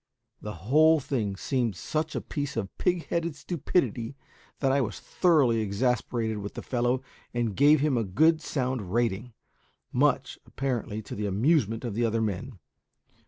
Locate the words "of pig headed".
2.57-3.35